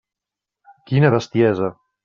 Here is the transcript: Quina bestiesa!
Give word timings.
Quina 0.89 1.13
bestiesa! 1.17 1.73